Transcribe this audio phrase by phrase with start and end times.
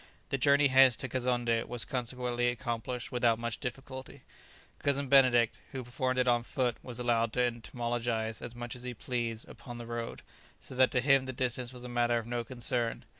[0.29, 4.23] The journey hence to Kazonndé was consequently accomplished without much difficulty;
[4.79, 8.95] Cousin Benedict, who performed it on foot, was allowed to entomologize as much as he
[8.95, 10.23] pleased upon the road,
[10.59, 13.05] so that to him the distance was a matter of no concern.